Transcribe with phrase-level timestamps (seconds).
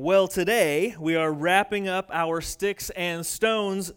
[0.00, 3.92] Well, today we are wrapping up our Sticks and Stones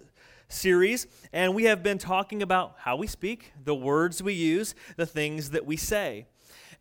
[0.49, 5.05] series, and we have been talking about how we speak, the words we use, the
[5.05, 6.25] things that we say.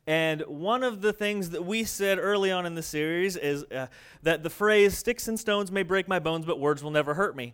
[0.07, 3.89] And one of the things that we said early on in the series is uh,
[4.23, 7.37] that the phrase, sticks and stones may break my bones, but words will never hurt
[7.37, 7.53] me.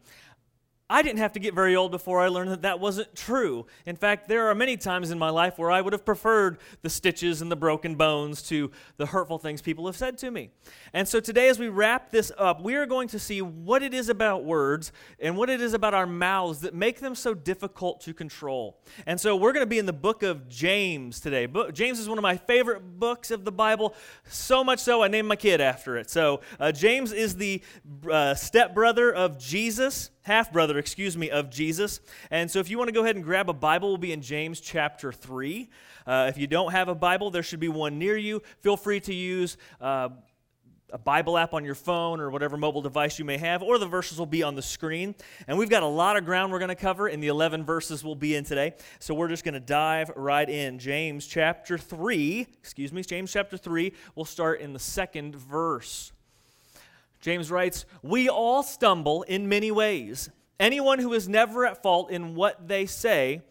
[0.88, 3.66] I didn't have to get very old before I learned that that wasn't true.
[3.86, 6.88] In fact, there are many times in my life where I would have preferred the
[6.88, 10.50] stitches and the broken bones to the hurtful things people have said to me.
[10.92, 13.92] And so today, as we wrap this up, we are going to see what it
[13.92, 18.00] is about words and what it is about our mouths that make them so difficult
[18.02, 18.78] to control.
[19.06, 21.48] And so we're going to be in the book of James today.
[21.72, 23.92] James is one of my favorite books of the Bible,
[24.28, 26.10] so much so I named my kid after it.
[26.10, 27.60] So uh, James is the
[28.08, 32.00] uh, stepbrother of Jesus half brother, excuse me, of Jesus.
[32.32, 34.22] And so if you want to go ahead and grab a Bible, we'll be in
[34.22, 35.70] James chapter 3.
[36.04, 38.42] Uh, if you don't have a Bible, there should be one near you.
[38.60, 40.08] Feel free to use uh,
[40.90, 43.86] a Bible app on your phone or whatever mobile device you may have, or the
[43.86, 45.14] verses will be on the screen.
[45.46, 48.02] And we've got a lot of ground we're going to cover in the 11 verses
[48.02, 48.74] we'll be in today.
[48.98, 50.80] So we're just going to dive right in.
[50.80, 56.10] James chapter 3, excuse me, James chapter 3, we'll start in the second verse.
[57.20, 60.30] James writes, We all stumble in many ways.
[60.58, 63.42] Anyone who is never at fault in what they say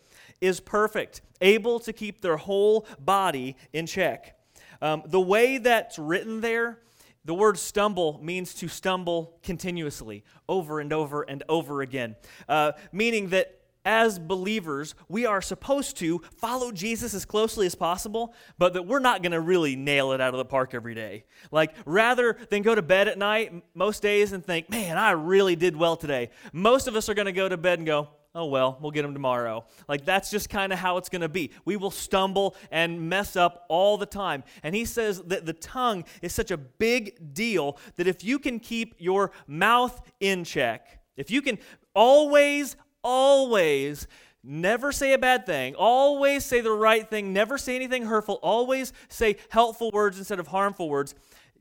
[0.41, 4.37] is perfect, able to keep their whole body in check.
[4.81, 6.79] Um, the way that's written there,
[7.23, 12.15] the word stumble means to stumble continuously, over and over and over again,
[12.47, 18.33] uh, meaning that as believers, we are supposed to follow Jesus as closely as possible,
[18.57, 21.25] but that we're not going to really nail it out of the park every day.
[21.51, 25.55] Like, rather than go to bed at night most days and think, man, I really
[25.55, 28.45] did well today, most of us are going to go to bed and go, oh
[28.45, 29.65] well, we'll get them tomorrow.
[29.87, 31.51] Like, that's just kind of how it's going to be.
[31.63, 34.43] We will stumble and mess up all the time.
[34.61, 38.59] And he says that the tongue is such a big deal that if you can
[38.59, 41.57] keep your mouth in check, if you can
[41.93, 44.07] always always
[44.43, 48.91] never say a bad thing, always say the right thing, never say anything hurtful, always
[49.07, 51.15] say helpful words instead of harmful words,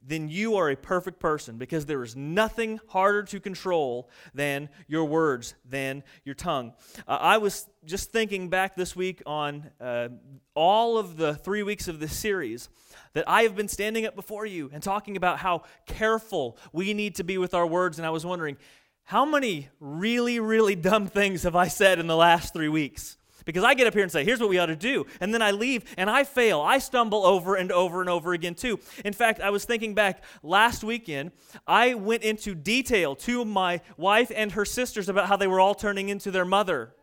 [0.06, 5.06] then you are a perfect person because there is nothing harder to control than your
[5.06, 6.75] words, than your tongue.
[7.09, 10.09] Uh, I was just thinking back this week on uh,
[10.54, 12.69] all of the three weeks of this series
[13.15, 17.15] that I have been standing up before you and talking about how careful we need
[17.16, 18.59] to be with our words, and I was wondering,
[19.04, 23.19] how many really, really dumb things have I said in the last three weeks?
[23.44, 25.04] Because I get up here and say, here's what we ought to do.
[25.20, 26.62] And then I leave and I fail.
[26.62, 28.81] I stumble over and over and over again, too.
[29.04, 31.32] In fact, I was thinking back last weekend,
[31.66, 35.75] I went into detail to my wife and her sisters about how they were all
[35.75, 36.94] turning into their mother.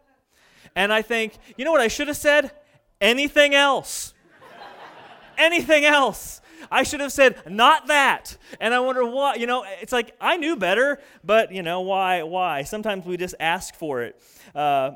[0.76, 2.52] And I think, you know what I should have said?
[3.00, 4.16] Anything else.
[5.38, 6.41] Anything else.
[6.70, 8.38] I should have said, not that.
[8.60, 12.24] And I wonder why, you know, it's like I knew better, but, you know, why?
[12.24, 12.64] Why?
[12.64, 14.22] Sometimes we just ask for it.
[14.54, 14.92] Uh,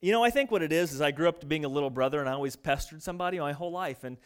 [0.00, 1.90] you know, I think what it is is I grew up to being a little
[1.90, 4.02] brother and I always pestered somebody my whole life.
[4.02, 4.16] And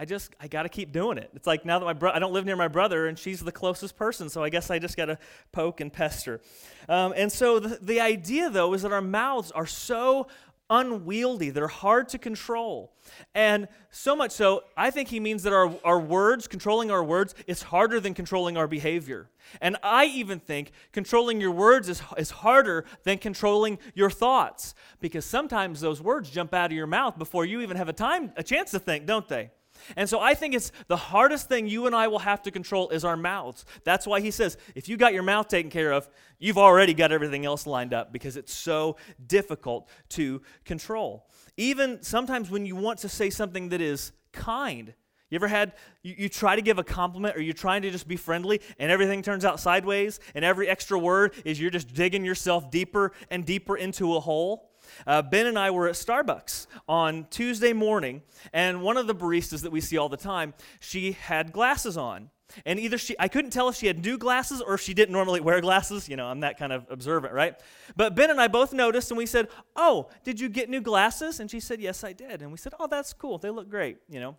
[0.00, 1.28] I just, I got to keep doing it.
[1.34, 3.50] It's like now that my bro- I don't live near my brother and she's the
[3.50, 5.18] closest person, so I guess I just got to
[5.50, 6.40] poke and pester.
[6.88, 10.28] Um, and so the, the idea, though, is that our mouths are so
[10.70, 12.92] unwieldy, they're hard to control.
[13.34, 17.34] And so much so, I think he means that our, our words, controlling our words,
[17.46, 19.30] is harder than controlling our behavior.
[19.60, 25.24] And I even think controlling your words is, is harder than controlling your thoughts because
[25.24, 28.42] sometimes those words jump out of your mouth before you even have a time, a
[28.42, 29.50] chance to think, don't they?
[29.96, 32.88] And so I think it's the hardest thing you and I will have to control
[32.90, 33.64] is our mouths.
[33.84, 36.08] That's why he says, if you got your mouth taken care of,
[36.38, 38.96] you've already got everything else lined up because it's so
[39.26, 41.28] difficult to control.
[41.56, 44.94] Even sometimes when you want to say something that is kind,
[45.30, 48.08] you ever had, you, you, try to give a compliment or you're trying to just
[48.08, 52.24] be friendly and everything turns out sideways and every extra word is you're just digging
[52.24, 54.67] yourself deeper and deeper into a hole?
[55.06, 58.22] Uh, ben and I were at Starbucks on Tuesday morning,
[58.52, 62.30] and one of the baristas that we see all the time, she had glasses on.
[62.64, 65.12] And either she, I couldn't tell if she had new glasses or if she didn't
[65.12, 66.08] normally wear glasses.
[66.08, 67.58] You know, I'm that kind of observant, right?
[67.94, 71.40] But Ben and I both noticed and we said, Oh, did you get new glasses?
[71.40, 72.40] And she said, Yes, I did.
[72.40, 73.36] And we said, Oh, that's cool.
[73.36, 74.36] They look great, you know.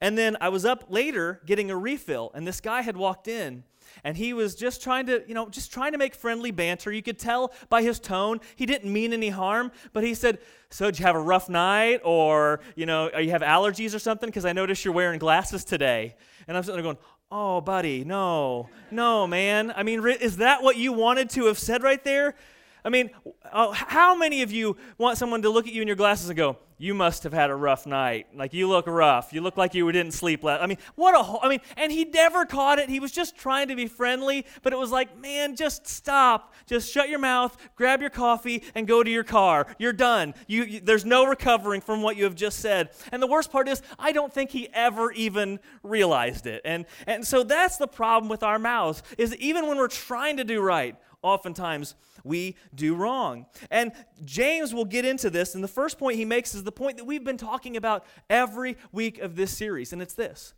[0.00, 3.64] And then I was up later getting a refill, and this guy had walked in
[4.04, 6.92] and he was just trying to, you know, just trying to make friendly banter.
[6.92, 10.38] You could tell by his tone he didn't mean any harm, but he said,
[10.70, 13.98] "So did you have a rough night, or you know, uh, you have allergies or
[13.98, 14.28] something?
[14.28, 16.98] Because I noticed you're wearing glasses today." And I'm sitting there going,
[17.30, 19.72] "Oh, buddy, no, no, man.
[19.74, 22.34] I mean, is that what you wanted to have said right there?"
[22.84, 23.10] I mean,
[23.52, 26.36] oh, how many of you want someone to look at you in your glasses and
[26.36, 28.26] go, you must have had a rough night.
[28.34, 29.32] Like you look rough.
[29.32, 30.62] You look like you didn't sleep last.
[30.62, 32.90] I mean, what a ho- I mean, and he never caught it.
[32.90, 36.54] He was just trying to be friendly, but it was like, man, just stop.
[36.66, 39.66] Just shut your mouth, grab your coffee, and go to your car.
[39.78, 40.34] You're done.
[40.46, 42.90] You, you there's no recovering from what you have just said.
[43.10, 46.60] And the worst part is, I don't think he ever even realized it.
[46.64, 50.44] And and so that's the problem with our mouths is even when we're trying to
[50.44, 53.46] do right, oftentimes we do wrong.
[53.70, 53.92] And
[54.24, 57.04] James will get into this, and the first point he makes is the point that
[57.04, 60.54] we've been talking about every week of this series, and it's this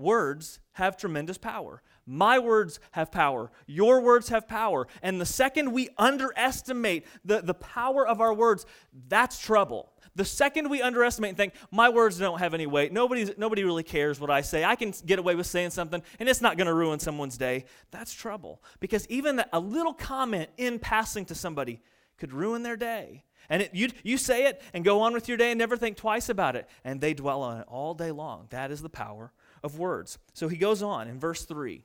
[0.00, 1.82] words have tremendous power.
[2.06, 3.52] My words have power.
[3.66, 4.88] Your words have power.
[5.02, 8.66] And the second we underestimate the, the power of our words,
[9.08, 9.89] that's trouble.
[10.16, 13.82] The second we underestimate and think, my words don't have any weight, Nobody's, nobody really
[13.82, 16.66] cares what I say, I can get away with saying something and it's not going
[16.66, 18.62] to ruin someone's day, that's trouble.
[18.80, 21.80] Because even a little comment in passing to somebody
[22.18, 23.24] could ruin their day.
[23.48, 25.96] And it, you, you say it and go on with your day and never think
[25.96, 26.68] twice about it.
[26.84, 28.46] And they dwell on it all day long.
[28.50, 29.32] That is the power
[29.64, 30.18] of words.
[30.34, 31.82] So he goes on in verse 3.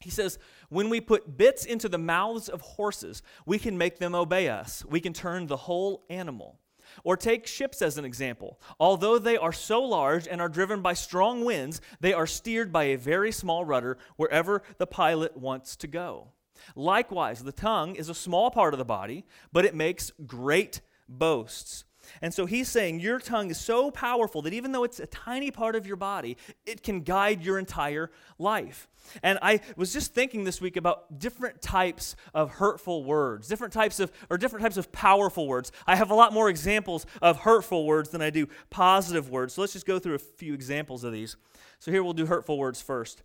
[0.00, 0.38] He says,
[0.70, 4.84] When we put bits into the mouths of horses, we can make them obey us.
[4.88, 6.58] We can turn the whole animal.
[7.02, 8.60] Or take ships as an example.
[8.78, 12.84] Although they are so large and are driven by strong winds, they are steered by
[12.84, 16.28] a very small rudder wherever the pilot wants to go.
[16.76, 21.84] Likewise, the tongue is a small part of the body, but it makes great boasts.
[22.22, 25.50] And so he's saying your tongue is so powerful that even though it's a tiny
[25.50, 26.36] part of your body,
[26.66, 28.88] it can guide your entire life.
[29.22, 34.00] And I was just thinking this week about different types of hurtful words, different types
[34.00, 35.72] of or different types of powerful words.
[35.86, 39.54] I have a lot more examples of hurtful words than I do positive words.
[39.54, 41.36] So let's just go through a few examples of these.
[41.78, 43.22] So here we'll do hurtful words first.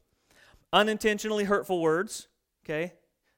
[0.73, 2.27] Unintentionally hurtful words,
[2.65, 2.93] okay?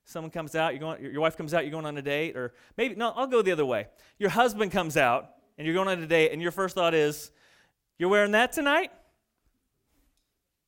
[0.06, 2.54] Someone comes out, you're going, your wife comes out, you're going on a date, or
[2.78, 3.88] maybe, no, I'll go the other way.
[4.18, 7.32] Your husband comes out, and you're going on a date, and your first thought is,
[7.98, 8.92] You're wearing that tonight?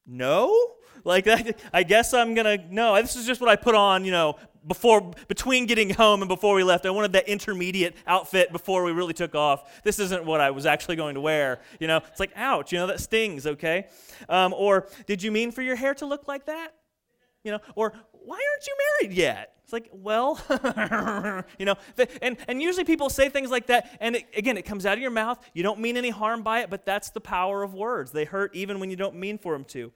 [0.05, 0.73] No?
[1.03, 4.05] Like, that, I guess I'm going to, no, this is just what I put on,
[4.05, 6.85] you know, before, between getting home and before we left.
[6.85, 9.81] I wanted that intermediate outfit before we really took off.
[9.83, 11.59] This isn't what I was actually going to wear.
[11.79, 13.87] You know, it's like, ouch, you know, that stings, okay?
[14.29, 16.69] Um, or, did you mean for your hair to look like that?
[17.43, 17.93] You know, or
[18.25, 19.53] why aren't you married yet?
[19.63, 20.39] It's like, well,
[21.57, 21.75] you know,
[22.21, 25.01] and, and usually people say things like that, and it, again, it comes out of
[25.01, 25.39] your mouth.
[25.53, 28.11] You don't mean any harm by it, but that's the power of words.
[28.11, 29.91] They hurt even when you don't mean for them to.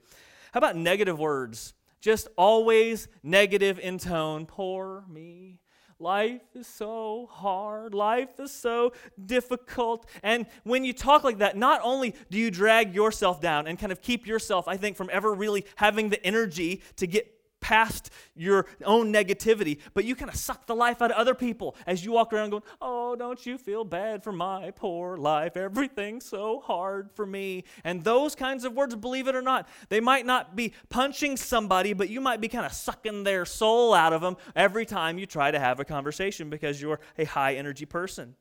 [0.52, 1.74] How about negative words?
[2.00, 4.46] Just always negative in tone.
[4.46, 5.60] Poor me.
[6.00, 7.92] Life is so hard.
[7.92, 8.92] Life is so
[9.26, 10.08] difficult.
[10.22, 13.90] And when you talk like that, not only do you drag yourself down and kind
[13.90, 18.66] of keep yourself, I think, from ever really having the energy to get past your
[18.84, 22.12] own negativity, but you kind of suck the life out of other people as you
[22.12, 25.56] walk around going, Oh, don't you feel bad for my poor life?
[25.56, 27.64] Everything's so hard for me.
[27.84, 31.92] And those kinds of words, believe it or not, they might not be punching somebody,
[31.92, 35.26] but you might be kind of sucking their soul out of them every time you
[35.26, 38.34] try to have a conversation because you're a high energy person.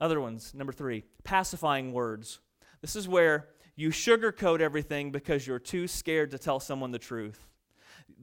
[0.00, 2.40] Other ones, number three, pacifying words.
[2.82, 7.46] This is where you sugarcoat everything because you're too scared to tell someone the truth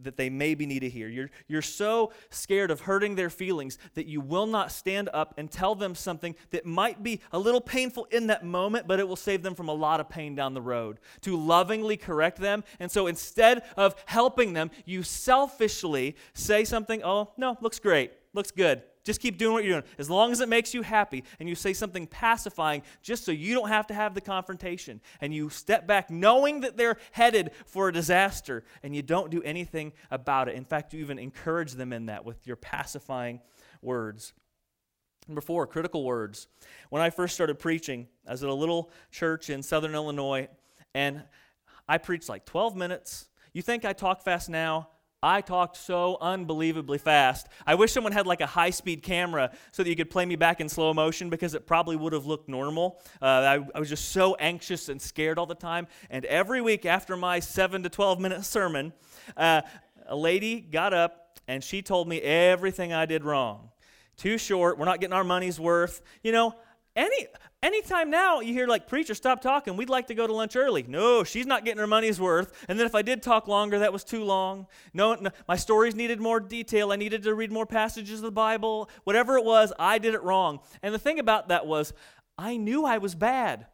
[0.01, 1.07] that they maybe need to hear.
[1.07, 5.51] You're, you're so scared of hurting their feelings that you will not stand up and
[5.51, 9.15] tell them something that might be a little painful in that moment, but it will
[9.15, 10.99] save them from a lot of pain down the road.
[11.21, 12.63] To lovingly correct them.
[12.79, 18.51] And so instead of helping them, you selfishly say something, oh, no, looks great, looks
[18.51, 18.83] good.
[19.03, 19.91] Just keep doing what you're doing.
[19.97, 23.53] As long as it makes you happy and you say something pacifying, just so you
[23.53, 25.01] don't have to have the confrontation.
[25.19, 29.41] And you step back knowing that they're headed for a disaster and you don't do
[29.43, 30.55] anything about it.
[30.55, 33.41] In fact, you even encourage them in that with your pacifying
[33.81, 34.33] words.
[35.27, 36.47] Number four, critical words.
[36.89, 40.49] When I first started preaching, I was at a little church in southern Illinois,
[40.93, 41.23] and
[41.87, 43.27] I preached like 12 minutes.
[43.53, 44.89] You think I talk fast now?
[45.23, 47.47] I talked so unbelievably fast.
[47.65, 50.35] I wish someone had like a high speed camera so that you could play me
[50.35, 52.99] back in slow motion because it probably would have looked normal.
[53.21, 55.87] Uh, I, I was just so anxious and scared all the time.
[56.09, 58.91] And every week after my 7 to 12 minute sermon,
[59.37, 59.61] uh,
[60.07, 63.69] a lady got up and she told me everything I did wrong.
[64.17, 66.01] Too short, we're not getting our money's worth.
[66.21, 66.53] You know,
[66.97, 67.27] any
[67.63, 69.75] anytime now you hear like preacher stop talking.
[69.75, 70.83] We'd like to go to lunch early.
[70.87, 72.53] No she's not getting her money's worth.
[72.67, 74.67] And then if i did talk longer that was too long.
[74.93, 76.91] No, no my stories needed more detail.
[76.91, 78.89] I needed to read more passages of the bible.
[79.05, 80.59] Whatever it was i did it wrong.
[80.83, 81.93] And the thing about that was
[82.37, 83.67] i knew i was bad.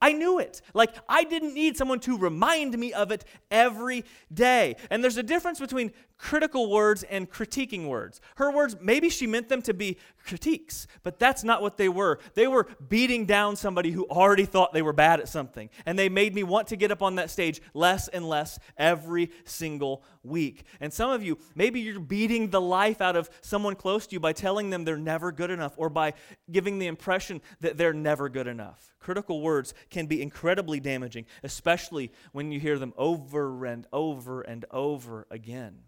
[0.00, 0.62] I knew it.
[0.74, 4.74] Like, I didn't need someone to remind me of it every day.
[4.90, 8.20] And there's a difference between critical words and critiquing words.
[8.36, 12.20] Her words, maybe she meant them to be critiques, but that's not what they were.
[12.34, 15.68] They were beating down somebody who already thought they were bad at something.
[15.84, 19.32] And they made me want to get up on that stage less and less every
[19.44, 20.62] single week.
[20.80, 24.20] And some of you, maybe you're beating the life out of someone close to you
[24.20, 26.14] by telling them they're never good enough or by
[26.52, 28.94] giving the impression that they're never good enough.
[29.00, 34.64] Critical words can be incredibly damaging, especially when you hear them over and over and
[34.70, 35.80] over again.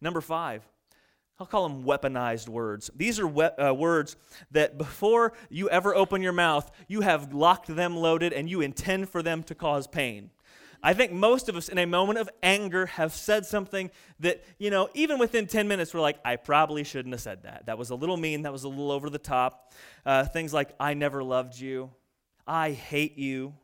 [0.00, 0.66] Number five,
[1.38, 2.90] I'll call them weaponized words.
[2.94, 4.16] These are we- uh, words
[4.50, 9.08] that before you ever open your mouth, you have locked them loaded and you intend
[9.08, 10.30] for them to cause pain.
[10.82, 13.90] I think most of us, in a moment of anger, have said something
[14.20, 17.66] that, you know, even within 10 minutes, we're like, I probably shouldn't have said that.
[17.66, 18.42] That was a little mean.
[18.42, 19.72] That was a little over the top.
[20.06, 21.90] Uh, things like, I never loved you.
[22.46, 23.54] I hate you.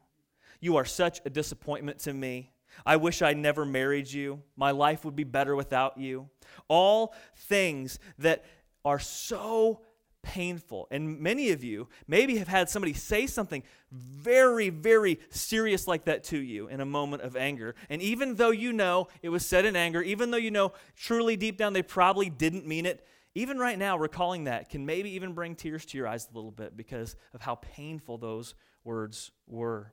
[0.60, 2.50] You are such a disappointment to me.
[2.84, 4.42] I wish I never married you.
[4.56, 6.28] My life would be better without you.
[6.68, 8.44] All things that
[8.84, 9.80] are so
[10.22, 10.88] painful.
[10.90, 16.24] And many of you maybe have had somebody say something very, very serious like that
[16.24, 17.74] to you in a moment of anger.
[17.88, 21.36] And even though you know it was said in anger, even though you know truly
[21.36, 23.06] deep down they probably didn't mean it,
[23.36, 26.50] even right now, recalling that can maybe even bring tears to your eyes a little
[26.50, 29.92] bit because of how painful those words were.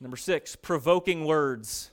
[0.00, 1.90] Number six, provoking words.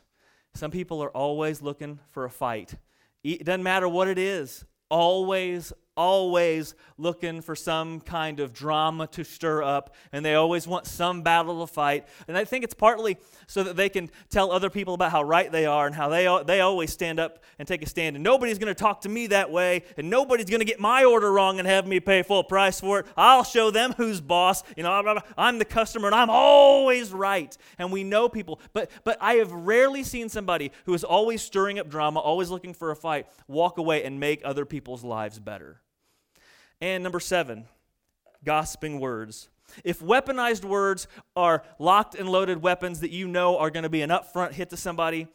[0.53, 2.75] Some people are always looking for a fight.
[3.23, 9.23] It doesn't matter what it is, always, always looking for some kind of drama to
[9.23, 12.07] stir up, and they always want some battle to fight.
[12.27, 15.51] And I think it's partly so that they can tell other people about how right
[15.51, 18.15] they are and how they, they always stand up and take a stand.
[18.15, 21.03] And nobody's going to talk to me that way, and nobody's going to get my
[21.03, 23.05] order wrong and have me pay full price for it.
[23.15, 24.63] I'll show them who's boss.
[24.75, 27.55] You know, I'm the customer, and I'm always right.
[27.77, 31.79] And we know people, but but I have rarely seen somebody who is always stirring
[31.79, 35.82] up drama, always looking for a fight, walk away and make other people's lives better.
[36.83, 37.63] And number seven,
[38.43, 39.47] gossiping words.
[39.85, 44.01] If weaponized words are locked and loaded weapons that you know are going to be
[44.01, 45.29] an upfront hit to somebody,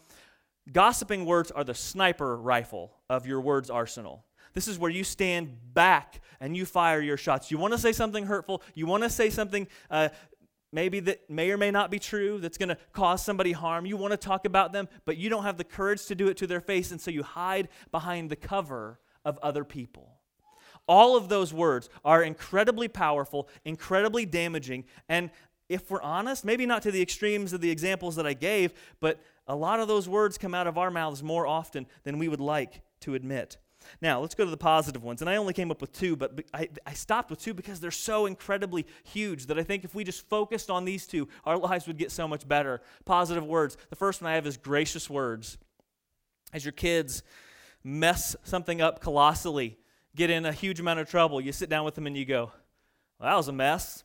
[0.71, 4.27] gossiping words are the sniper rifle of your words arsenal.
[4.53, 7.51] This is where you stand back and you fire your shots.
[7.51, 10.11] You want to say something hurtful, you want to say something uh,
[10.71, 13.87] maybe that may or may not be true, that's going to cause somebody harm.
[13.87, 16.37] You want to talk about them, but you don't have the courage to do it
[16.37, 20.18] to their face, and so you hide behind the cover of other people.
[20.89, 25.31] All of those words are incredibly powerful, incredibly damaging, and
[25.69, 29.21] if we're honest, maybe not to the extremes of the examples that I gave, but
[29.47, 32.41] a lot of those words come out of our mouths more often than we would
[32.41, 33.59] like to admit.
[34.01, 35.21] Now, let's go to the positive ones.
[35.21, 37.91] And I only came up with two, but I, I, stopped with two because they're
[37.91, 41.87] so incredibly huge that I think if we just focused on these two, our lives
[41.87, 42.81] would get so much better.
[43.05, 43.77] Positive words.
[43.89, 45.59] The first one I have is gracious words.
[46.53, 47.23] As your kids
[47.85, 49.79] mess something up colossally,
[50.17, 52.53] get in a huge amount of trouble, you sit down with them and you go,
[53.19, 54.05] well, that was a mess,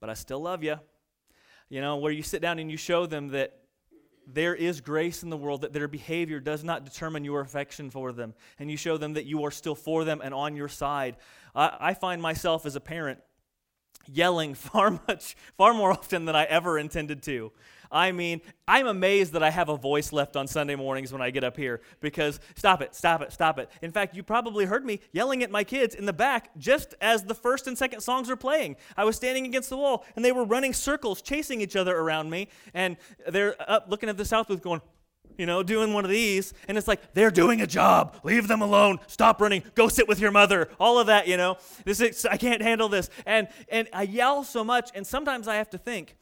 [0.00, 0.76] but I still love you.
[1.68, 3.58] You know, where you sit down and you show them that
[4.26, 8.12] there is grace in the world, that their behavior does not determine your affection for
[8.12, 11.16] them, and you show them that you are still for them and on your side.
[11.54, 13.20] I, I find myself as a parent
[14.06, 17.52] yelling far much, far more often than I ever intended to.
[17.90, 21.30] I mean, I'm amazed that I have a voice left on Sunday mornings when I
[21.30, 23.70] get up here because stop it, stop it, stop it.
[23.82, 27.24] In fact, you probably heard me yelling at my kids in the back just as
[27.24, 28.76] the first and second songs were playing.
[28.96, 32.30] I was standing against the wall and they were running circles, chasing each other around
[32.30, 32.96] me, and
[33.28, 34.80] they're up looking at the south booth going,
[35.36, 38.16] you know, doing one of these, and it's like, they're doing a job.
[38.24, 38.98] Leave them alone.
[39.06, 39.62] Stop running.
[39.76, 40.68] Go sit with your mother.
[40.80, 41.58] All of that, you know.
[41.84, 43.08] This is, I can't handle this.
[43.24, 46.16] And and I yell so much, and sometimes I have to think,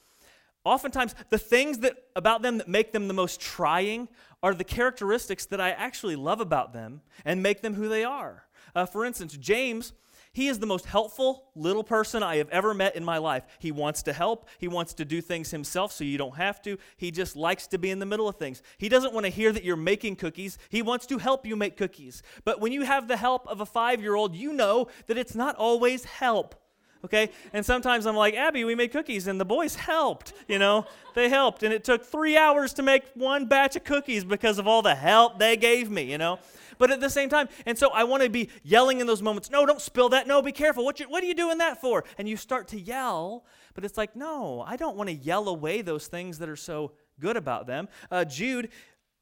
[0.67, 4.09] Oftentimes, the things that about them that make them the most trying
[4.43, 8.47] are the characteristics that I actually love about them and make them who they are.
[8.75, 9.93] Uh, for instance, James,
[10.33, 13.45] he is the most helpful little person I have ever met in my life.
[13.61, 14.49] He wants to help.
[14.59, 16.79] He wants to do things himself so you don't have to.
[16.97, 18.61] He just likes to be in the middle of things.
[18.77, 20.59] He doesn't want to hear that you're making cookies.
[20.69, 22.25] He wants to help you make cookies.
[22.45, 25.37] But when you have the help of a five year old, you know that it's
[25.37, 26.57] not always help
[27.05, 27.31] okay?
[27.53, 30.87] And sometimes I'm like, Abby, we made cookies, and the boys helped, you know?
[31.15, 34.67] They helped, and it took three hours to make one batch of cookies because of
[34.67, 36.39] all the help they gave me, you know?
[36.79, 39.51] But at the same time, and so I want to be yelling in those moments,
[39.51, 42.05] no, don't spill that, no, be careful, what, you, what are you doing that for?
[42.19, 45.83] And you start to yell, but it's like, no, I don't want to yell away
[45.83, 47.89] those things that are so good about them.
[48.11, 48.69] Uh, Jude,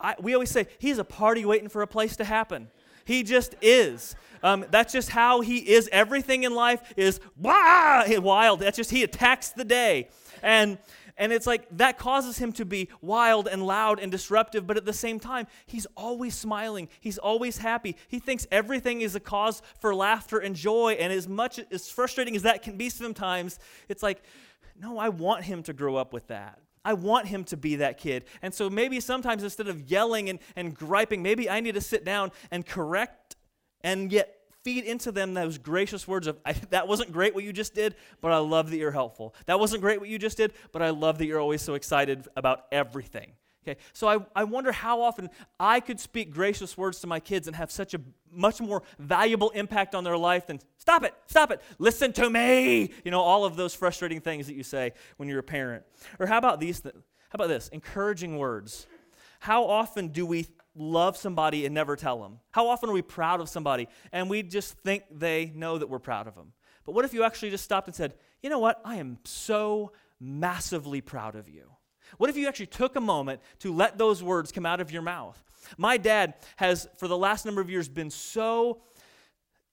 [0.00, 2.69] I, we always say, he's a party waiting for a place to happen.
[3.04, 4.16] He just is.
[4.42, 5.88] Um, that's just how he is.
[5.90, 8.61] Everything in life is wah, wild.
[8.61, 10.08] That's just he attacks the day.
[10.42, 10.78] And
[11.16, 14.84] and it's like that causes him to be wild and loud and disruptive, but at
[14.84, 16.88] the same time, he's always smiling.
[17.00, 17.96] He's always happy.
[18.08, 20.96] He thinks everything is a cause for laughter and joy.
[20.99, 23.58] And as much as frustrating as that can be sometimes,
[23.88, 24.23] it's like,
[24.76, 26.58] no, I want him to grow up with that.
[26.85, 28.25] I want him to be that kid.
[28.43, 32.05] And so maybe sometimes instead of yelling and, and griping, maybe I need to sit
[32.05, 33.37] down and correct
[33.83, 36.38] and yet feed into them those gracious words of,
[36.71, 39.35] that wasn't great what you just did, but I love that you're helpful.
[39.47, 42.26] That wasn't great what you just did, but I love that you're always so excited
[42.37, 43.33] about everything.
[43.66, 47.47] Okay, so I, I wonder how often I could speak gracious words to my kids
[47.47, 51.50] and have such a much more valuable impact on their life than stop it, stop
[51.50, 52.92] it, listen to me.
[53.04, 55.85] You know, all of those frustrating things that you say when you're a parent.
[56.18, 56.80] Or how about these?
[56.80, 57.68] Th- how about this?
[57.68, 58.87] Encouraging words.
[59.40, 62.40] How often do we love somebody and never tell them?
[62.50, 65.99] How often are we proud of somebody and we just think they know that we're
[65.99, 66.52] proud of them?
[66.85, 68.80] But what if you actually just stopped and said, you know what?
[68.85, 71.71] I am so massively proud of you.
[72.18, 75.02] What if you actually took a moment to let those words come out of your
[75.02, 75.42] mouth?
[75.78, 78.82] My dad has, for the last number of years, been so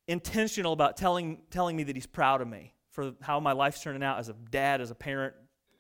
[0.07, 4.03] intentional about telling, telling me that he's proud of me for how my life's turning
[4.03, 5.33] out as a dad, as a parent,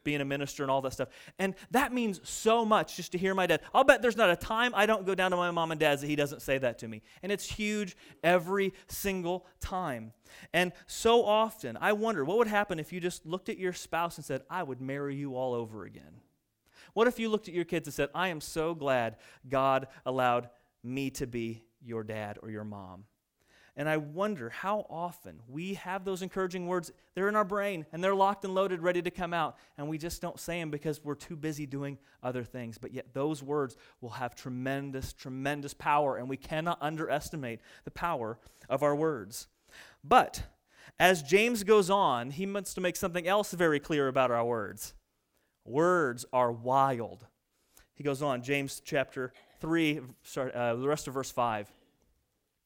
[0.03, 1.09] being a minister and all that stuff.
[1.37, 3.61] And that means so much just to hear my dad.
[3.73, 6.01] I'll bet there's not a time I don't go down to my mom and dad's
[6.01, 7.01] that he doesn't say that to me.
[7.21, 10.13] And it's huge every single time.
[10.53, 14.17] And so often, I wonder what would happen if you just looked at your spouse
[14.17, 16.21] and said, I would marry you all over again?
[16.93, 19.17] What if you looked at your kids and said, I am so glad
[19.47, 20.49] God allowed
[20.83, 23.05] me to be your dad or your mom?
[23.77, 26.91] And I wonder how often we have those encouraging words.
[27.15, 29.57] They're in our brain and they're locked and loaded, ready to come out.
[29.77, 32.77] And we just don't say them because we're too busy doing other things.
[32.77, 36.17] But yet, those words will have tremendous, tremendous power.
[36.17, 39.47] And we cannot underestimate the power of our words.
[40.03, 40.43] But
[40.99, 44.93] as James goes on, he wants to make something else very clear about our words.
[45.71, 47.25] Words are wild.
[47.93, 51.71] He goes on, James chapter 3, sorry, uh, the rest of verse 5.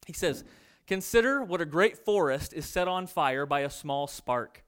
[0.07, 0.43] He says,
[0.87, 4.63] Consider what a great forest is set on fire by a small spark.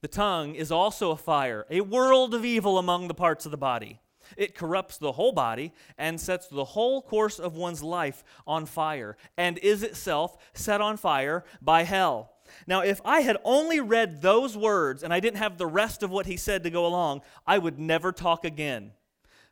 [0.00, 3.58] The tongue is also a fire, a world of evil among the parts of the
[3.58, 4.00] body.
[4.38, 9.14] It corrupts the whole body and sets the whole course of one's life on fire,
[9.36, 12.33] and is itself set on fire by hell.
[12.66, 16.10] Now, if I had only read those words and I didn't have the rest of
[16.10, 18.92] what he said to go along, I would never talk again.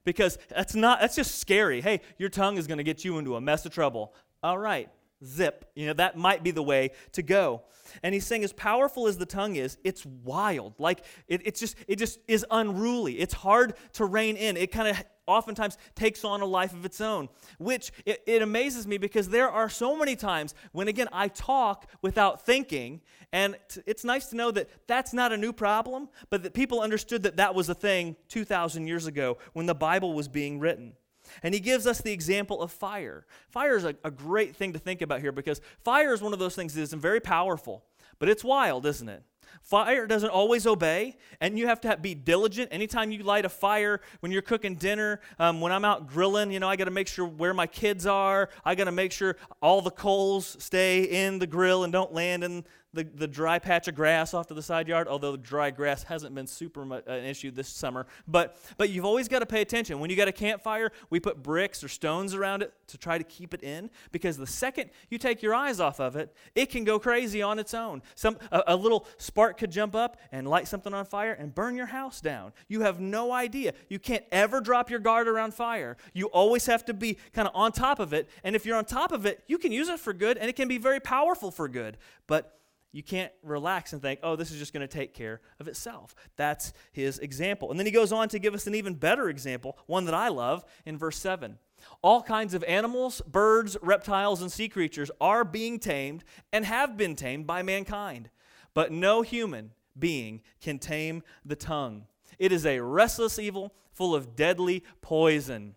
[0.04, 1.80] Because that's not that's just scary.
[1.80, 4.12] Hey, your tongue is going to get you into a mess of trouble.
[4.42, 4.90] All right
[5.24, 5.70] zip.
[5.74, 7.62] You know, that might be the way to go.
[8.02, 10.74] And he's saying, as powerful as the tongue is, it's wild.
[10.78, 13.18] Like it, it's just, it just is unruly.
[13.18, 14.56] It's hard to rein in.
[14.56, 18.86] It kind of oftentimes takes on a life of its own, which it, it amazes
[18.86, 23.00] me because there are so many times when, again, I talk without thinking.
[23.32, 26.80] And t- it's nice to know that that's not a new problem, but that people
[26.80, 30.94] understood that that was a thing 2,000 years ago when the Bible was being written.
[31.42, 33.26] And he gives us the example of fire.
[33.48, 36.38] Fire is a, a, great thing to think about here because fire is one of
[36.38, 37.84] those things that is very powerful,
[38.18, 39.22] but it's wild, isn't it?
[39.62, 42.68] Fire doesn't always obey, and you have to be diligent.
[42.72, 46.58] Anytime you light a fire, when you're cooking dinner, um, when I'm out grilling, you
[46.58, 48.48] know, I got to make sure where my kids are.
[48.64, 52.44] I got to make sure all the coals stay in the grill and don't land
[52.44, 56.02] in the, the dry patch of grass off to the side yard, although dry grass
[56.04, 58.06] hasn't been super much, an issue this summer.
[58.28, 59.98] But, but you've always got to pay attention.
[59.98, 63.24] When you got a campfire, we put bricks or stones around it to try to
[63.24, 66.84] keep it in because the second you take your eyes off of it, it can
[66.84, 68.02] go crazy on its own.
[68.14, 71.76] Some, a, a little spark could jump up and light something on fire and burn
[71.76, 72.52] your house down.
[72.68, 73.72] You have no idea.
[73.88, 75.96] You can't ever drop your guard around fire.
[76.12, 78.28] You always have to be kind of on top of it.
[78.44, 80.56] And if you're on top of it, you can use it for good and it
[80.56, 81.96] can be very powerful for good.
[82.26, 82.58] But
[82.92, 86.14] you can't relax and think, oh, this is just going to take care of itself.
[86.36, 87.70] That's his example.
[87.70, 90.28] And then he goes on to give us an even better example, one that I
[90.28, 91.58] love, in verse 7.
[92.02, 97.16] All kinds of animals, birds, reptiles, and sea creatures are being tamed and have been
[97.16, 98.28] tamed by mankind.
[98.74, 102.06] But no human being can tame the tongue.
[102.38, 105.76] It is a restless evil full of deadly poison.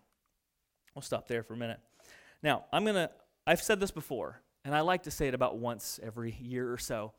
[0.94, 1.80] We'll stop there for a minute.
[2.42, 3.10] Now, I'm going to,
[3.46, 6.76] I've said this before and I like to say it about once every year or
[6.76, 7.12] so.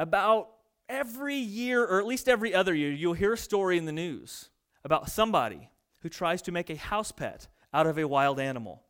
[0.00, 0.50] About
[0.88, 4.50] every year, or at least every other year, you'll hear a story in the news
[4.84, 8.82] about somebody who tries to make a house pet out of a wild animal.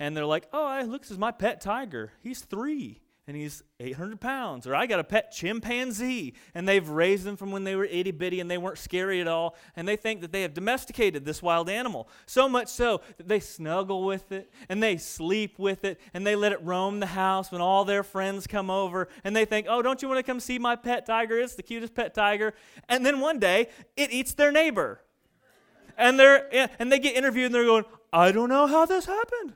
[0.00, 2.12] And they're like, oh, look, this is my pet tiger.
[2.20, 3.02] He's three.
[3.28, 4.66] And he's 800 pounds.
[4.68, 8.12] Or I got a pet chimpanzee, and they've raised them from when they were itty
[8.12, 9.56] bitty and they weren't scary at all.
[9.74, 12.08] And they think that they have domesticated this wild animal.
[12.26, 16.36] So much so that they snuggle with it, and they sleep with it, and they
[16.36, 19.08] let it roam the house when all their friends come over.
[19.24, 21.38] And they think, oh, don't you want to come see my pet tiger?
[21.38, 22.54] It's the cutest pet tiger.
[22.88, 25.00] And then one day, it eats their neighbor.
[25.98, 29.54] And, they're, and they get interviewed, and they're going, I don't know how this happened.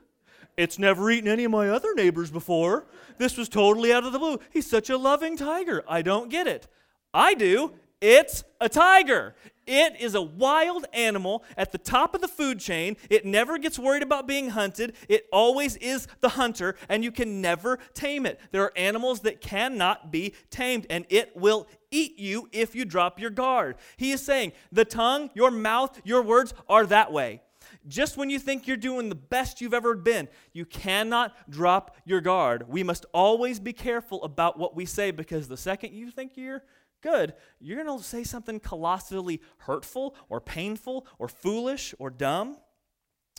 [0.57, 2.85] It's never eaten any of my other neighbors before.
[3.17, 4.39] This was totally out of the blue.
[4.51, 5.83] He's such a loving tiger.
[5.87, 6.67] I don't get it.
[7.13, 7.73] I do.
[7.99, 9.35] It's a tiger.
[9.67, 12.97] It is a wild animal at the top of the food chain.
[13.11, 14.95] It never gets worried about being hunted.
[15.07, 18.39] It always is the hunter, and you can never tame it.
[18.51, 23.19] There are animals that cannot be tamed, and it will eat you if you drop
[23.19, 23.75] your guard.
[23.97, 27.41] He is saying, the tongue, your mouth, your words are that way.
[27.87, 32.21] Just when you think you're doing the best you've ever been, you cannot drop your
[32.21, 32.67] guard.
[32.67, 36.63] We must always be careful about what we say because the second you think you're
[37.01, 42.57] good, you're going to say something colossally hurtful or painful or foolish or dumb.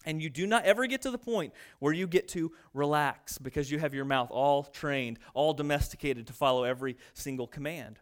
[0.05, 3.70] And you do not ever get to the point where you get to relax because
[3.70, 8.00] you have your mouth all trained, all domesticated to follow every single command.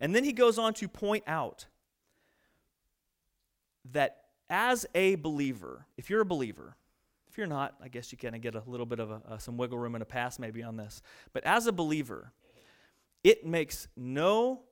[0.00, 1.64] And then he goes on to point out
[3.92, 4.19] that
[4.50, 6.76] as a believer, if you're a believer,
[7.28, 9.38] if you're not, I guess you kind of get a little bit of a, uh,
[9.38, 11.00] some wiggle room and a pass maybe on this.
[11.32, 12.32] But as a believer,
[13.22, 14.62] it makes no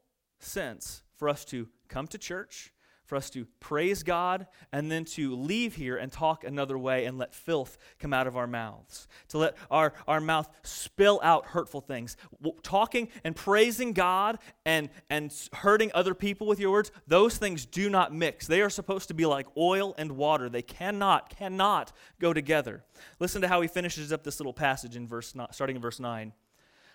[0.40, 2.72] sense for us to come to church
[3.08, 7.16] for us to praise God and then to leave here and talk another way and
[7.16, 11.80] let filth come out of our mouths, to let our, our mouth spill out hurtful
[11.80, 12.18] things.
[12.62, 17.88] Talking and praising God and, and hurting other people with your words, those things do
[17.88, 18.46] not mix.
[18.46, 20.50] They are supposed to be like oil and water.
[20.50, 22.84] They cannot, cannot go together.
[23.18, 26.34] Listen to how he finishes up this little passage in verse, starting in verse 9.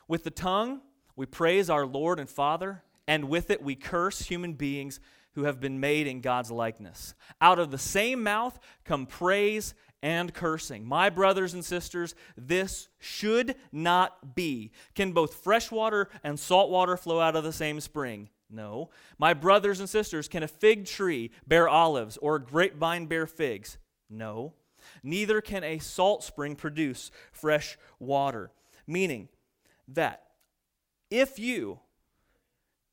[0.07, 0.81] With the tongue,
[1.15, 4.99] we praise our Lord and Father, and with it we curse human beings
[5.35, 7.13] who have been made in God's likeness.
[7.41, 10.85] Out of the same mouth come praise and cursing.
[10.85, 14.71] My brothers and sisters, this should not be.
[14.95, 18.29] Can both fresh water and salt water flow out of the same spring?
[18.49, 18.89] No.
[19.17, 23.77] My brothers and sisters, can a fig tree bear olives or a grapevine bear figs?
[24.09, 24.53] No.
[25.01, 28.51] Neither can a salt spring produce fresh water.
[28.85, 29.29] Meaning
[29.87, 30.23] that
[31.09, 31.79] if you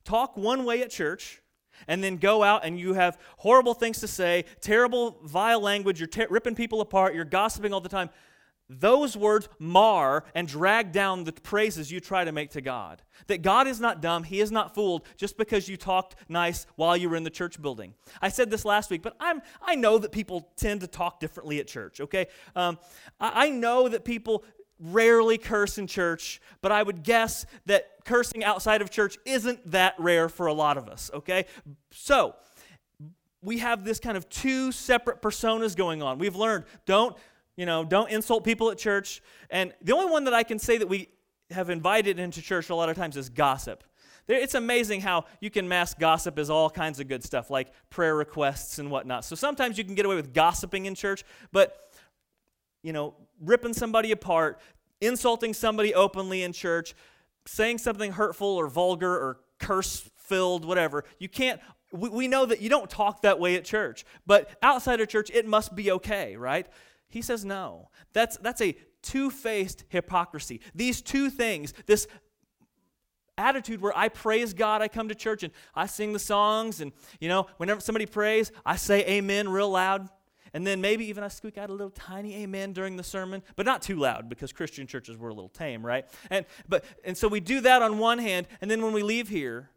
[0.03, 1.41] talk one way at church
[1.87, 6.27] and then go out and you have horrible things to say, terrible, vile language, you're
[6.29, 8.09] ripping people apart, you're gossiping all the time,
[8.79, 13.01] those words mar and drag down the praises you try to make to God.
[13.27, 16.95] That God is not dumb, He is not fooled just because you talked nice while
[16.95, 17.93] you were in the church building.
[18.21, 21.59] I said this last week, but I'm, I know that people tend to talk differently
[21.59, 22.27] at church, okay?
[22.55, 22.79] Um,
[23.19, 24.45] I, I know that people
[24.81, 29.95] rarely curse in church, but I would guess that cursing outside of church isn't that
[29.99, 31.45] rare for a lot of us, okay?
[31.91, 32.35] So,
[33.43, 36.19] we have this kind of two separate personas going on.
[36.19, 37.15] We've learned don't,
[37.55, 39.21] you know, don't insult people at church.
[39.49, 41.09] And the only one that I can say that we
[41.49, 43.83] have invited into church a lot of times is gossip.
[44.27, 48.15] It's amazing how you can mask gossip as all kinds of good stuff, like prayer
[48.15, 49.25] requests and whatnot.
[49.25, 51.90] So sometimes you can get away with gossiping in church, but
[52.83, 54.59] you know, ripping somebody apart,
[54.99, 56.93] insulting somebody openly in church,
[57.45, 61.03] saying something hurtful or vulgar or curse filled, whatever.
[61.19, 61.59] You can't,
[61.91, 65.29] we, we know that you don't talk that way at church, but outside of church,
[65.33, 66.67] it must be okay, right?
[67.09, 67.89] He says no.
[68.13, 70.61] That's, that's a two faced hypocrisy.
[70.73, 72.07] These two things, this
[73.37, 76.91] attitude where I praise God, I come to church and I sing the songs, and
[77.19, 80.09] you know, whenever somebody prays, I say amen real loud.
[80.53, 83.65] And then maybe even I squeak out a little tiny amen during the sermon, but
[83.65, 86.05] not too loud because Christian churches were a little tame, right?
[86.29, 89.29] And but and so we do that on one hand, and then when we leave
[89.29, 89.69] here,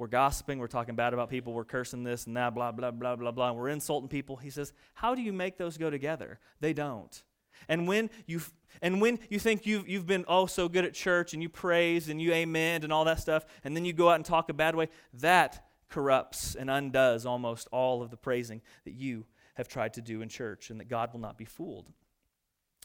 [0.00, 3.16] we're gossiping, we're talking bad about people, we're cursing this and that, blah, blah, blah,
[3.16, 4.36] blah, blah, and we're insulting people.
[4.36, 6.40] He says, How do you make those go together?
[6.58, 7.22] They don't.
[7.68, 8.40] And when you
[8.80, 12.08] and when you think you've, you've been oh so good at church and you praise
[12.08, 14.54] and you amen and all that stuff, and then you go out and talk a
[14.54, 19.26] bad way, that corrupts and undoes almost all of the praising that you
[19.60, 21.86] have tried to do in church, and that God will not be fooled.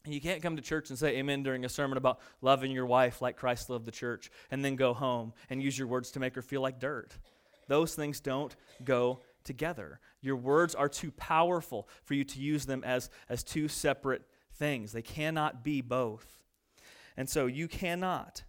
[0.06, 3.22] You can't come to church and say amen during a sermon about loving your wife
[3.22, 6.36] like Christ loved the church, and then go home and use your words to make
[6.36, 7.18] her feel like dirt.
[7.68, 10.00] Those things don't go together.
[10.22, 14.92] Your words are too powerful for you to use them as, as two separate things.
[14.92, 16.44] They cannot be both.
[17.18, 18.44] And so you cannot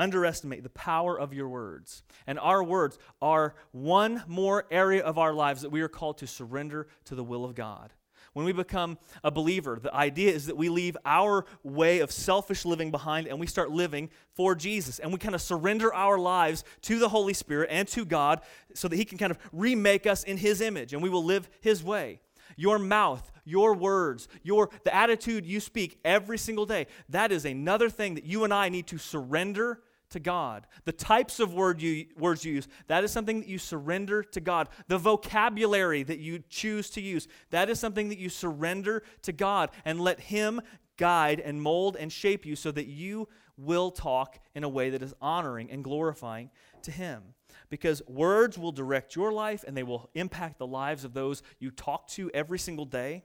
[0.00, 2.02] underestimate the power of your words.
[2.26, 6.26] And our words are one more area of our lives that we are called to
[6.26, 7.92] surrender to the will of God.
[8.32, 12.64] When we become a believer, the idea is that we leave our way of selfish
[12.64, 15.00] living behind and we start living for Jesus.
[15.00, 18.40] And we kind of surrender our lives to the Holy Spirit and to God
[18.72, 21.48] so that He can kind of remake us in His image and we will live
[21.60, 22.20] His way.
[22.56, 27.90] Your mouth, your words, your the attitude you speak every single day, that is another
[27.90, 30.66] thing that you and I need to surrender to God.
[30.84, 34.40] The types of word you, words you use, that is something that you surrender to
[34.40, 34.68] God.
[34.88, 39.70] The vocabulary that you choose to use, that is something that you surrender to God
[39.84, 40.60] and let Him
[40.96, 45.02] guide and mold and shape you so that you will talk in a way that
[45.02, 46.50] is honoring and glorifying
[46.82, 47.22] to Him.
[47.68, 51.70] Because words will direct your life and they will impact the lives of those you
[51.70, 53.22] talk to every single day.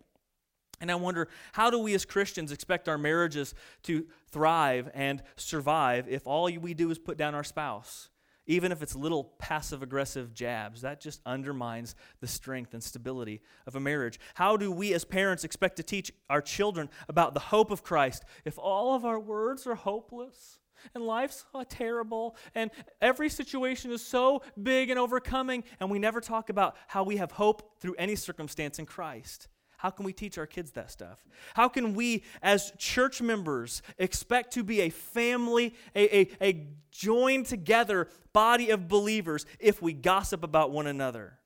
[0.81, 6.07] And I wonder, how do we as Christians expect our marriages to thrive and survive
[6.09, 8.09] if all we do is put down our spouse?
[8.47, 13.75] Even if it's little passive aggressive jabs, that just undermines the strength and stability of
[13.75, 14.19] a marriage.
[14.35, 18.23] How do we as parents expect to teach our children about the hope of Christ
[18.43, 20.59] if all of our words are hopeless?
[20.93, 22.69] and life's terrible, and
[23.01, 27.31] every situation is so big and overcoming, and we never talk about how we have
[27.31, 29.47] hope through any circumstance in Christ.
[29.77, 31.25] How can we teach our kids that stuff?
[31.53, 37.45] How can we, as church members, expect to be a family, a, a, a joined
[37.45, 41.39] together body of believers if we gossip about one another?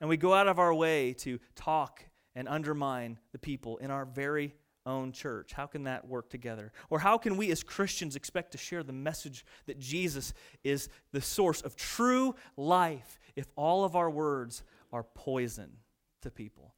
[0.00, 4.04] And we go out of our way to talk and undermine the people in our
[4.04, 4.54] very
[4.86, 5.52] own church?
[5.52, 6.72] How can that work together?
[6.90, 11.20] Or how can we as Christians expect to share the message that Jesus is the
[11.20, 15.70] source of true life if all of our words are poison
[16.22, 16.74] to people?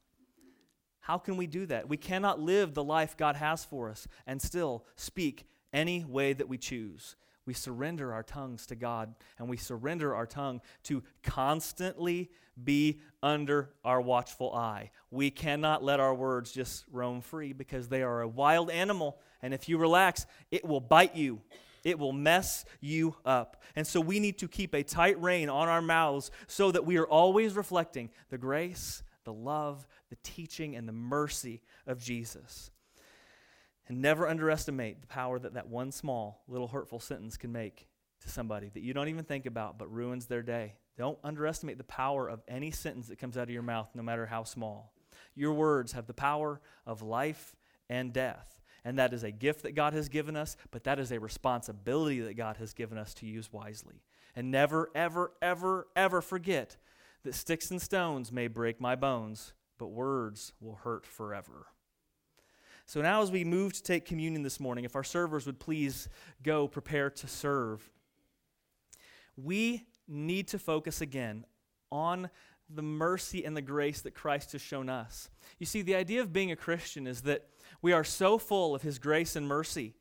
[1.05, 1.87] How can we do that?
[1.87, 6.49] We cannot live the life God has for us and still speak any way that
[6.49, 7.15] we choose.
[7.45, 12.31] We surrender our tongues to God and we surrender our tongue to constantly
[12.63, 14.89] be under our watchful eye.
[15.11, 19.19] We cannot let our words just roam free because they are a wild animal.
[19.43, 21.39] And if you relax, it will bite you.
[21.83, 23.61] It will mess you up.
[23.75, 26.97] And so we need to keep a tight rein on our mouths so that we
[26.97, 32.71] are always reflecting the grace, the love, the teaching and the mercy of Jesus.
[33.87, 37.87] And never underestimate the power that that one small, little hurtful sentence can make
[38.21, 40.75] to somebody that you don't even think about but ruins their day.
[40.97, 44.25] Don't underestimate the power of any sentence that comes out of your mouth, no matter
[44.25, 44.93] how small.
[45.35, 47.55] Your words have the power of life
[47.89, 48.61] and death.
[48.83, 52.21] And that is a gift that God has given us, but that is a responsibility
[52.21, 54.03] that God has given us to use wisely.
[54.35, 56.77] And never, ever, ever, ever forget
[57.23, 61.67] that sticks and stones may break my bones, but words will hurt forever.
[62.85, 66.07] So now, as we move to take communion this morning, if our servers would please
[66.43, 67.89] go prepare to serve,
[69.35, 71.45] we need to focus again
[71.91, 72.29] on
[72.69, 75.29] the mercy and the grace that Christ has shown us.
[75.59, 77.47] You see, the idea of being a Christian is that
[77.81, 79.95] we are so full of His grace and mercy,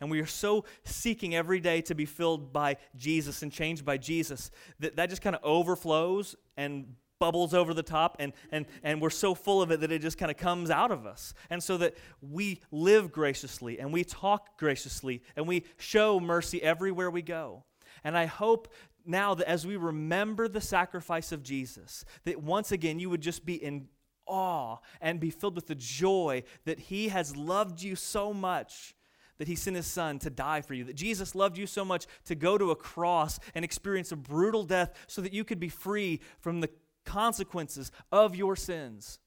[0.00, 3.98] and we are so seeking every day to be filled by Jesus and changed by
[3.98, 9.00] Jesus that that just kind of overflows and bubbles over the top and, and, and
[9.00, 11.32] we're so full of it that it just kind of comes out of us.
[11.50, 17.10] And so that we live graciously and we talk graciously and we show mercy everywhere
[17.10, 17.62] we go.
[18.02, 18.72] And I hope
[19.06, 23.46] now that as we remember the sacrifice of Jesus, that once again you would just
[23.46, 23.86] be in
[24.26, 28.94] awe and be filled with the joy that He has loved you so much
[29.38, 32.06] that he sent his son to die for you, that Jesus loved you so much
[32.26, 35.70] to go to a cross and experience a brutal death so that you could be
[35.70, 36.68] free from the
[37.04, 39.18] consequences of your sins.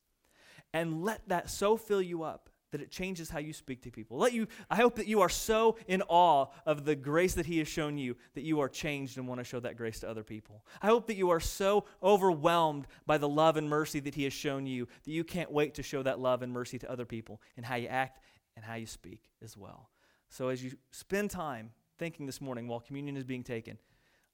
[0.74, 4.18] And let that so fill you up that it changes how you speak to people.
[4.18, 7.60] Let you I hope that you are so in awe of the grace that he
[7.60, 10.24] has shown you that you are changed and want to show that grace to other
[10.24, 10.66] people.
[10.82, 14.34] I hope that you are so overwhelmed by the love and mercy that he has
[14.34, 17.42] shown you that you can't wait to show that love and mercy to other people
[17.56, 18.20] in how you act
[18.56, 19.90] and how you speak as well.
[20.30, 23.78] So as you spend time thinking this morning while communion is being taken,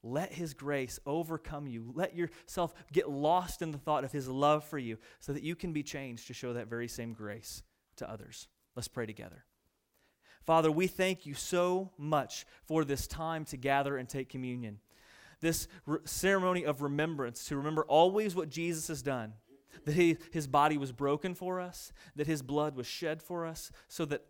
[0.04, 1.92] let His grace overcome you.
[1.94, 5.56] Let yourself get lost in the thought of His love for you so that you
[5.56, 7.64] can be changed to show that very same grace
[7.98, 8.48] to others.
[8.76, 9.46] Let's pray together.
[10.46, 14.80] Father, we thank you so much for this time to gather and take communion.
[15.42, 19.34] This re- ceremony of remembrance, to remember always what Jesus has done,
[19.86, 23.72] that he, his body was broken for us, that his blood was shed for us,
[23.88, 24.26] so that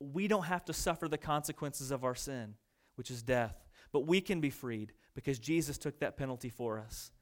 [0.00, 2.54] we don't have to suffer the consequences of our sin,
[2.96, 7.12] which is death, but we can be freed because Jesus took that penalty for us,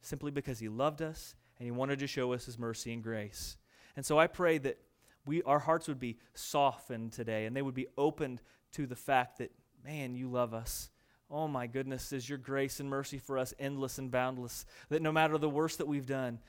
[0.00, 3.56] simply because he loved us and he wanted to show us his mercy and grace.
[3.96, 4.78] And so I pray that
[5.26, 8.40] we, our hearts would be softened today and they would be opened
[8.72, 9.52] to the fact that,
[9.84, 10.90] man, you love us.
[11.30, 14.64] Oh my goodness, is your grace and mercy for us endless and boundless?
[14.88, 16.40] That no matter the worst that we've done,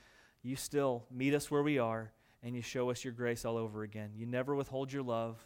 [0.42, 2.12] you still meet us where we are
[2.42, 4.12] and you show us your grace all over again.
[4.16, 5.46] You never withhold your love.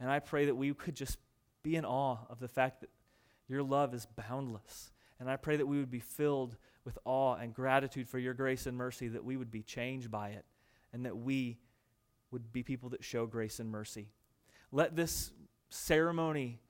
[0.00, 1.18] And I pray that we could just
[1.62, 2.90] be in awe of the fact that
[3.48, 4.90] your love is boundless.
[5.20, 8.66] And I pray that we would be filled with awe and gratitude for your grace
[8.66, 10.44] and mercy, that we would be changed by it,
[10.92, 11.58] and that we
[12.30, 14.08] would be people that show grace and mercy.
[14.72, 15.30] Let this
[15.70, 16.60] ceremony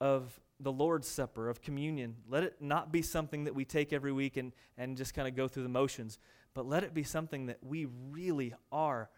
[0.00, 4.12] of the Lord's Supper, of communion, let it not be something that we take every
[4.12, 6.18] week and, and just kind of go through the motions,
[6.54, 9.10] but let it be something that we really are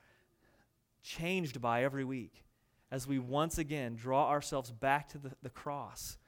[1.03, 2.45] changed by every week
[2.91, 6.19] as we once again draw ourselves back to the, the cross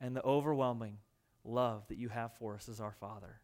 [0.00, 0.98] and the overwhelming
[1.44, 3.40] love that you have for us as our Father.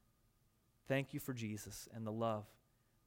[0.88, 2.44] Thank you for Jesus and the love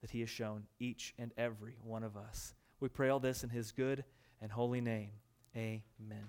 [0.02, 2.54] that he has shown each and every one of us.
[2.80, 4.04] We pray all this in his good
[4.42, 5.12] and holy name.
[5.56, 6.28] Amen.